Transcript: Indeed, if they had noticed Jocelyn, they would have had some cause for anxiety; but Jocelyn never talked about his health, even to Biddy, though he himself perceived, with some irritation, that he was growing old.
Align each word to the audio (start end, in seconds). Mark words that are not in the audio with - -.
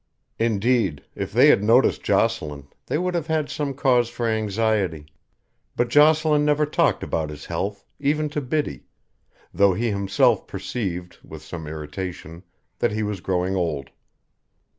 Indeed, 0.39 1.03
if 1.13 1.31
they 1.31 1.49
had 1.49 1.61
noticed 1.63 2.01
Jocelyn, 2.01 2.65
they 2.87 2.97
would 2.97 3.13
have 3.13 3.27
had 3.27 3.51
some 3.51 3.75
cause 3.75 4.09
for 4.09 4.27
anxiety; 4.27 5.05
but 5.75 5.89
Jocelyn 5.89 6.43
never 6.43 6.65
talked 6.65 7.03
about 7.03 7.29
his 7.29 7.45
health, 7.45 7.85
even 7.99 8.27
to 8.29 8.41
Biddy, 8.41 8.85
though 9.53 9.75
he 9.75 9.91
himself 9.91 10.47
perceived, 10.47 11.19
with 11.23 11.43
some 11.43 11.67
irritation, 11.67 12.41
that 12.79 12.91
he 12.93 13.03
was 13.03 13.21
growing 13.21 13.55
old. 13.55 13.91